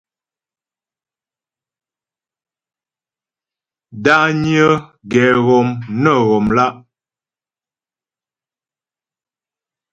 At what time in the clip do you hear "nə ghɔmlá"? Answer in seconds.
6.01-6.73